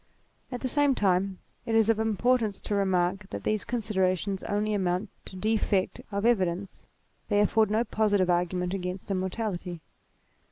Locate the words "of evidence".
6.11-6.87